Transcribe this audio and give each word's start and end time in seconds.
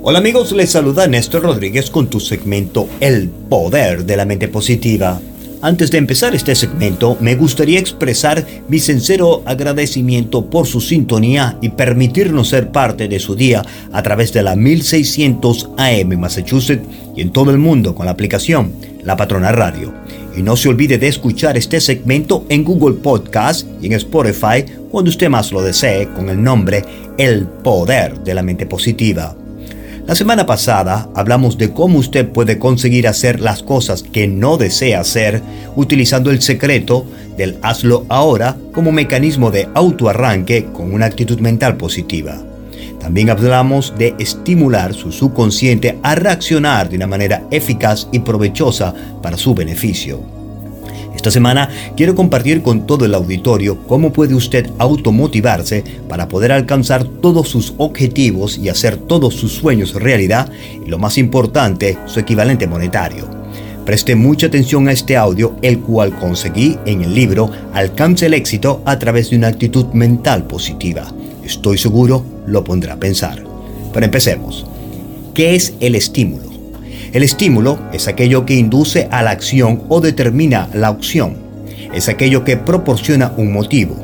Hola 0.00 0.20
amigos, 0.20 0.52
les 0.52 0.70
saluda 0.70 1.08
Néstor 1.08 1.42
Rodríguez 1.42 1.90
con 1.90 2.08
tu 2.08 2.20
segmento 2.20 2.88
El 3.00 3.28
Poder 3.28 4.04
de 4.04 4.16
la 4.16 4.24
Mente 4.24 4.46
Positiva. 4.46 5.20
Antes 5.60 5.90
de 5.90 5.98
empezar 5.98 6.36
este 6.36 6.54
segmento, 6.54 7.16
me 7.20 7.34
gustaría 7.34 7.80
expresar 7.80 8.46
mi 8.68 8.78
sincero 8.78 9.42
agradecimiento 9.44 10.48
por 10.48 10.68
su 10.68 10.80
sintonía 10.80 11.58
y 11.60 11.70
permitirnos 11.70 12.50
ser 12.50 12.70
parte 12.70 13.08
de 13.08 13.18
su 13.18 13.34
día 13.34 13.64
a 13.92 14.02
través 14.04 14.32
de 14.32 14.44
la 14.44 14.54
1600 14.54 15.70
AM 15.76 16.16
Massachusetts 16.16 16.86
y 17.16 17.22
en 17.22 17.32
todo 17.32 17.50
el 17.50 17.58
mundo 17.58 17.96
con 17.96 18.06
la 18.06 18.12
aplicación 18.12 18.72
La 19.02 19.16
Patrona 19.16 19.50
Radio. 19.50 19.92
Y 20.36 20.42
no 20.42 20.56
se 20.56 20.68
olvide 20.68 20.98
de 20.98 21.08
escuchar 21.08 21.56
este 21.56 21.80
segmento 21.80 22.46
en 22.48 22.62
Google 22.62 22.98
Podcast 23.02 23.66
y 23.82 23.86
en 23.86 23.94
Spotify 23.94 24.64
cuando 24.92 25.10
usted 25.10 25.28
más 25.28 25.50
lo 25.50 25.60
desee 25.60 26.06
con 26.14 26.28
el 26.28 26.40
nombre 26.40 26.84
El 27.18 27.46
Poder 27.46 28.22
de 28.22 28.34
la 28.34 28.44
Mente 28.44 28.64
Positiva. 28.64 29.36
La 30.08 30.14
semana 30.14 30.46
pasada 30.46 31.10
hablamos 31.14 31.58
de 31.58 31.70
cómo 31.74 31.98
usted 31.98 32.26
puede 32.30 32.58
conseguir 32.58 33.06
hacer 33.06 33.40
las 33.40 33.62
cosas 33.62 34.02
que 34.02 34.26
no 34.26 34.56
desea 34.56 35.00
hacer 35.00 35.42
utilizando 35.76 36.30
el 36.30 36.40
secreto 36.40 37.04
del 37.36 37.58
hazlo 37.60 38.06
ahora 38.08 38.56
como 38.72 38.90
mecanismo 38.90 39.50
de 39.50 39.68
autoarranque 39.74 40.64
con 40.72 40.94
una 40.94 41.04
actitud 41.04 41.40
mental 41.40 41.76
positiva. 41.76 42.42
También 42.98 43.28
hablamos 43.28 43.92
de 43.98 44.14
estimular 44.18 44.94
su 44.94 45.12
subconsciente 45.12 45.98
a 46.02 46.14
reaccionar 46.14 46.88
de 46.88 46.96
una 46.96 47.06
manera 47.06 47.44
eficaz 47.50 48.08
y 48.10 48.20
provechosa 48.20 48.94
para 49.20 49.36
su 49.36 49.54
beneficio. 49.54 50.37
Esta 51.28 51.40
semana 51.40 51.68
quiero 51.94 52.14
compartir 52.14 52.62
con 52.62 52.86
todo 52.86 53.04
el 53.04 53.12
auditorio 53.12 53.76
cómo 53.86 54.14
puede 54.14 54.34
usted 54.34 54.70
automotivarse 54.78 55.84
para 56.08 56.26
poder 56.26 56.52
alcanzar 56.52 57.04
todos 57.04 57.50
sus 57.50 57.74
objetivos 57.76 58.56
y 58.56 58.70
hacer 58.70 58.96
todos 58.96 59.34
sus 59.34 59.52
sueños 59.52 59.92
realidad 59.92 60.50
y 60.82 60.88
lo 60.88 60.98
más 60.98 61.18
importante, 61.18 61.98
su 62.06 62.18
equivalente 62.18 62.66
monetario. 62.66 63.28
Preste 63.84 64.14
mucha 64.14 64.46
atención 64.46 64.88
a 64.88 64.92
este 64.92 65.18
audio, 65.18 65.54
el 65.60 65.80
cual 65.80 66.18
conseguí 66.18 66.78
en 66.86 67.02
el 67.02 67.14
libro 67.14 67.50
Alcance 67.74 68.24
el 68.24 68.32
éxito 68.32 68.80
a 68.86 68.98
través 68.98 69.28
de 69.28 69.36
una 69.36 69.48
actitud 69.48 69.84
mental 69.92 70.46
positiva. 70.46 71.12
Estoy 71.44 71.76
seguro 71.76 72.24
lo 72.46 72.64
pondrá 72.64 72.94
a 72.94 72.98
pensar. 72.98 73.44
Pero 73.92 74.06
empecemos. 74.06 74.64
¿Qué 75.34 75.56
es 75.56 75.74
el 75.80 75.94
estímulo? 75.94 76.47
El 77.12 77.22
estímulo 77.22 77.78
es 77.92 78.06
aquello 78.06 78.44
que 78.44 78.54
induce 78.54 79.08
a 79.10 79.22
la 79.22 79.30
acción 79.30 79.84
o 79.88 80.00
determina 80.00 80.68
la 80.74 80.90
opción. 80.90 81.36
Es 81.94 82.08
aquello 82.08 82.44
que 82.44 82.58
proporciona 82.58 83.32
un 83.38 83.50
motivo. 83.50 83.96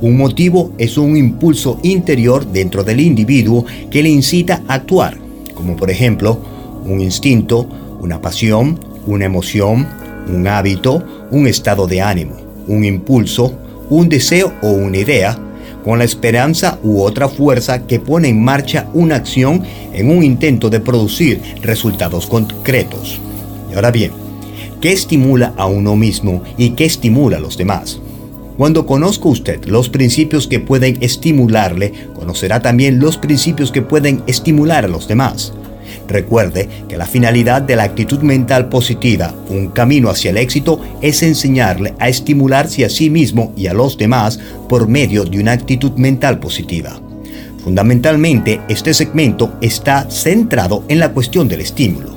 Un 0.00 0.16
motivo 0.16 0.72
es 0.78 0.96
un 0.96 1.16
impulso 1.16 1.80
interior 1.82 2.46
dentro 2.46 2.84
del 2.84 3.00
individuo 3.00 3.64
que 3.90 4.02
le 4.02 4.10
incita 4.10 4.62
a 4.68 4.74
actuar, 4.74 5.16
como 5.54 5.76
por 5.76 5.90
ejemplo 5.90 6.40
un 6.84 7.00
instinto, 7.00 7.68
una 8.00 8.20
pasión, 8.20 8.78
una 9.06 9.24
emoción, 9.24 9.88
un 10.28 10.46
hábito, 10.46 11.04
un 11.32 11.48
estado 11.48 11.88
de 11.88 12.00
ánimo, 12.00 12.36
un 12.68 12.84
impulso, 12.84 13.58
un 13.90 14.08
deseo 14.08 14.52
o 14.62 14.70
una 14.70 14.98
idea, 14.98 15.36
con 15.84 15.98
la 15.98 16.04
esperanza 16.04 16.78
u 16.82 17.02
otra 17.02 17.28
fuerza 17.28 17.86
que 17.86 18.00
pone 18.00 18.28
en 18.28 18.42
marcha 18.42 18.88
una 18.94 19.16
acción 19.16 19.62
en 19.92 20.10
un 20.10 20.22
intento 20.22 20.70
de 20.70 20.80
producir 20.80 21.40
resultados 21.62 22.26
concretos. 22.26 23.20
Y 23.70 23.74
ahora 23.74 23.90
bien, 23.90 24.12
¿qué 24.80 24.92
estimula 24.92 25.54
a 25.56 25.66
uno 25.66 25.96
mismo 25.96 26.42
y 26.56 26.70
qué 26.70 26.84
estimula 26.84 27.38
a 27.38 27.40
los 27.40 27.56
demás? 27.56 28.00
Cuando 28.56 28.84
conozca 28.84 29.28
usted 29.28 29.64
los 29.64 29.88
principios 29.88 30.46
que 30.46 30.60
pueden 30.60 30.98
estimularle, 31.00 31.92
conocerá 32.14 32.60
también 32.60 32.98
los 33.00 33.16
principios 33.16 33.72
que 33.72 33.82
pueden 33.82 34.22
estimular 34.26 34.84
a 34.84 34.88
los 34.88 35.08
demás. 35.08 35.54
Recuerde 36.08 36.68
que 36.88 36.96
la 36.96 37.06
finalidad 37.06 37.62
de 37.62 37.76
la 37.76 37.84
actitud 37.84 38.20
mental 38.20 38.68
positiva, 38.68 39.34
un 39.48 39.68
camino 39.68 40.10
hacia 40.10 40.30
el 40.30 40.36
éxito, 40.36 40.80
es 41.00 41.22
enseñarle 41.22 41.94
a 41.98 42.08
estimularse 42.08 42.84
a 42.84 42.90
sí 42.90 43.08
mismo 43.08 43.52
y 43.56 43.66
a 43.66 43.74
los 43.74 43.96
demás 43.96 44.38
por 44.68 44.88
medio 44.88 45.24
de 45.24 45.38
una 45.38 45.52
actitud 45.52 45.92
mental 45.92 46.38
positiva. 46.38 47.00
Fundamentalmente, 47.62 48.60
este 48.68 48.92
segmento 48.92 49.54
está 49.60 50.10
centrado 50.10 50.84
en 50.88 50.98
la 50.98 51.12
cuestión 51.12 51.46
del 51.46 51.60
estímulo. 51.60 52.10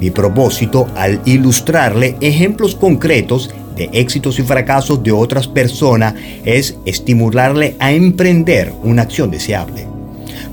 Mi 0.00 0.10
propósito 0.10 0.88
al 0.96 1.20
ilustrarle 1.24 2.16
ejemplos 2.20 2.74
concretos 2.74 3.50
de 3.76 3.88
éxitos 3.92 4.38
y 4.40 4.42
fracasos 4.42 5.02
de 5.02 5.12
otras 5.12 5.46
personas 5.46 6.14
es 6.44 6.76
estimularle 6.84 7.76
a 7.78 7.92
emprender 7.92 8.72
una 8.82 9.02
acción 9.02 9.30
deseable. 9.30 9.91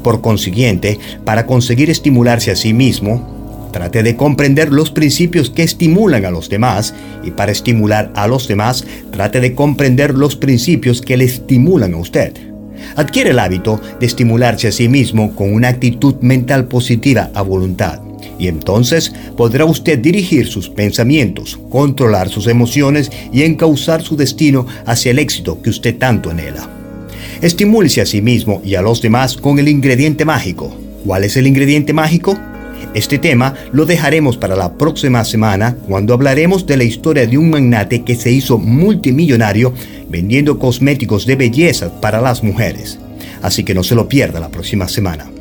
Por 0.04 0.22
consiguiente, 0.22 1.00
para 1.26 1.46
conseguir 1.46 1.90
estimularse 1.90 2.52
a 2.52 2.56
sí 2.56 2.74
mismo, 2.74 3.70
trate 3.72 4.04
de 4.04 4.16
comprender 4.16 4.72
los 4.72 4.92
principios 4.92 5.50
que 5.50 5.64
estimulan 5.64 6.26
a 6.26 6.32
los 6.32 6.50
demás 6.50 6.94
y 7.24 7.32
para 7.32 7.52
estimular 7.52 8.12
a 8.16 8.28
los 8.28 8.48
demás, 8.48 8.86
trate 9.12 9.40
de 9.40 9.54
comprender 9.54 10.16
los 10.16 10.36
principios 10.36 11.02
que 11.02 11.18
le 11.18 11.26
estimulan 11.26 11.94
a 11.94 11.98
usted. 11.98 12.34
Adquiere 12.96 13.32
el 13.32 13.40
hábito 13.40 13.80
de 14.00 14.06
estimularse 14.06 14.70
a 14.70 14.72
sí 14.72 14.88
mismo 14.88 15.36
con 15.36 15.54
una 15.54 15.68
actitud 15.68 16.16
mental 16.22 16.66
positiva 16.66 17.30
a 17.34 17.42
voluntad. 17.42 18.02
Y 18.38 18.48
entonces 18.48 19.14
podrá 19.36 19.66
usted 19.66 20.00
dirigir 20.00 20.48
sus 20.48 20.70
pensamientos, 20.70 21.60
controlar 21.70 22.30
sus 22.30 22.48
emociones 22.48 23.12
y 23.34 23.44
encauzar 23.44 24.02
su 24.02 24.16
destino 24.16 24.66
hacia 24.86 25.12
el 25.12 25.20
éxito 25.20 25.62
que 25.62 25.70
usted 25.70 25.98
tanto 25.98 26.30
anhela. 26.30 26.79
Estimúlese 27.42 28.02
a 28.02 28.06
sí 28.06 28.22
mismo 28.22 28.62
y 28.66 28.76
a 28.76 28.82
los 28.82 29.02
demás 29.02 29.38
con 29.38 29.60
el 29.60 29.70
ingrediente 29.70 30.26
mágico. 30.26 30.76
¿Cuál 31.06 31.24
es 31.24 31.38
el 31.38 31.48
ingrediente 31.48 31.94
mágico? 31.94 32.38
Este 32.94 33.18
tema 33.18 33.54
lo 33.72 33.86
dejaremos 33.86 34.36
para 34.36 34.58
la 34.58 34.74
próxima 34.74 35.24
semana 35.24 35.78
cuando 35.88 36.14
hablaremos 36.14 36.66
de 36.66 36.76
la 36.76 36.84
historia 36.84 37.26
de 37.26 37.38
un 37.38 37.50
magnate 37.50 38.04
que 38.04 38.18
se 38.18 38.30
hizo 38.30 38.58
multimillonario 38.58 39.74
vendiendo 40.10 40.60
cosméticos 40.60 41.26
de 41.26 41.38
belleza 41.38 42.02
para 42.02 42.20
las 42.20 42.44
mujeres. 42.44 43.00
Así 43.42 43.64
que 43.64 43.74
no 43.74 43.84
se 43.84 43.96
lo 43.96 44.10
pierda 44.10 44.42
la 44.42 44.50
próxima 44.50 44.90
semana. 44.90 45.32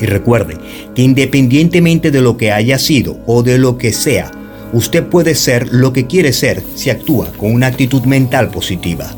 Y 0.00 0.06
recuerde 0.06 0.56
que 0.96 1.02
independientemente 1.02 2.10
de 2.10 2.20
lo 2.20 2.36
que 2.36 2.50
haya 2.50 2.78
sido 2.80 3.20
o 3.26 3.44
de 3.44 3.58
lo 3.58 3.78
que 3.78 3.92
sea, 3.92 4.32
usted 4.72 5.04
puede 5.04 5.36
ser 5.36 5.68
lo 5.72 5.92
que 5.92 6.08
quiere 6.08 6.32
ser 6.32 6.64
si 6.74 6.90
actúa 6.90 7.30
con 7.36 7.52
una 7.52 7.68
actitud 7.68 8.02
mental 8.06 8.50
positiva 8.50 9.14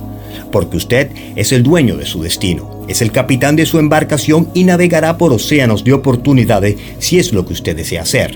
porque 0.51 0.77
usted 0.77 1.11
es 1.37 1.53
el 1.53 1.63
dueño 1.63 1.97
de 1.97 2.07
su 2.07 2.23
destino, 2.23 2.85
es 2.89 3.03
el 3.03 3.13
capitán 3.13 3.57
de 3.57 3.67
su 3.67 3.79
embarcación 3.79 4.49
y 4.55 4.65
navegará 4.65 5.17
por 5.19 5.33
océanos 5.33 5.85
de 5.85 5.93
oportunidades 5.93 6.77
si 6.99 7.19
es 7.19 7.33
lo 7.33 7.47
que 7.47 7.53
usted 7.53 7.77
desea 7.77 8.03
hacer. 8.03 8.35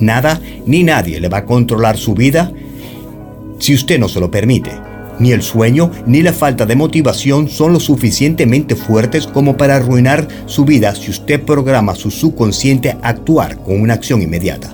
Nada 0.00 0.40
ni 0.66 0.82
nadie 0.82 1.20
le 1.20 1.28
va 1.28 1.38
a 1.38 1.44
controlar 1.44 1.96
su 1.96 2.14
vida 2.14 2.52
si 3.58 3.74
usted 3.74 3.98
no 3.98 4.08
se 4.08 4.20
lo 4.20 4.30
permite. 4.30 4.72
Ni 5.18 5.30
el 5.30 5.42
sueño 5.42 5.90
ni 6.06 6.22
la 6.22 6.32
falta 6.32 6.66
de 6.66 6.74
motivación 6.74 7.48
son 7.48 7.72
lo 7.72 7.80
suficientemente 7.80 8.74
fuertes 8.74 9.26
como 9.26 9.56
para 9.56 9.76
arruinar 9.76 10.26
su 10.46 10.64
vida 10.64 10.94
si 10.94 11.10
usted 11.10 11.42
programa 11.42 11.94
su 11.94 12.10
subconsciente 12.10 12.90
a 12.90 13.08
actuar 13.08 13.58
con 13.58 13.80
una 13.80 13.94
acción 13.94 14.22
inmediata. 14.22 14.72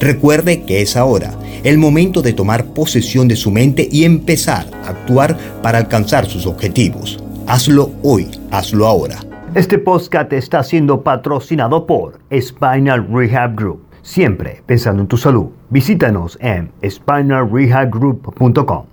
Recuerde 0.00 0.62
que 0.62 0.82
es 0.82 0.96
ahora 0.96 1.34
el 1.64 1.78
momento 1.78 2.22
de 2.22 2.32
tomar 2.32 2.66
posesión 2.66 3.28
de 3.28 3.36
su 3.36 3.50
mente 3.50 3.88
y 3.90 4.04
empezar 4.04 4.66
a 4.84 4.90
actuar 4.90 5.36
para 5.62 5.78
alcanzar 5.78 6.26
sus 6.26 6.46
objetivos. 6.46 7.18
Hazlo 7.46 7.90
hoy, 8.02 8.28
hazlo 8.50 8.86
ahora. 8.86 9.18
Este 9.54 9.78
podcast 9.78 10.32
está 10.32 10.62
siendo 10.62 11.02
patrocinado 11.02 11.86
por 11.86 12.18
Spinal 12.32 13.06
Rehab 13.10 13.56
Group. 13.56 13.80
Siempre 14.02 14.62
pensando 14.66 15.02
en 15.02 15.08
tu 15.08 15.16
salud. 15.16 15.46
Visítanos 15.70 16.38
en 16.40 16.70
spinalrehabgroup.com. 16.82 18.87